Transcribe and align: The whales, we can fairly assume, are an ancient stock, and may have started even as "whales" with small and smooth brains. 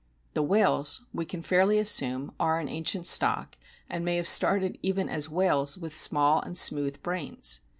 The 0.33 0.41
whales, 0.41 1.05
we 1.13 1.25
can 1.25 1.43
fairly 1.43 1.77
assume, 1.77 2.33
are 2.39 2.59
an 2.59 2.67
ancient 2.67 3.05
stock, 3.05 3.55
and 3.87 4.03
may 4.03 4.15
have 4.15 4.27
started 4.27 4.79
even 4.81 5.07
as 5.07 5.29
"whales" 5.29 5.77
with 5.77 5.95
small 5.95 6.41
and 6.41 6.57
smooth 6.57 7.03
brains. 7.03 7.61